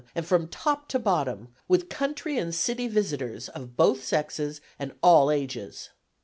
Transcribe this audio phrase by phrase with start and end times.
[0.15, 5.29] and from top to bottom, with country and city visitors, of both sexes and all
[5.29, 5.89] ages.